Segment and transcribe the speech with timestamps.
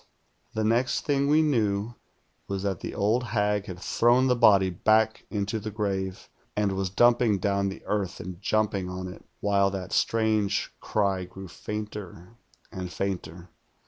[0.55, 1.93] The next thing we knew
[2.47, 6.89] was tliMt the old hag had thrown the body back into the grave, and was
[6.89, 12.35] dumping down the earth and jumping on it, wliile that strange cry grew fainter
[12.71, 13.49] and fainter.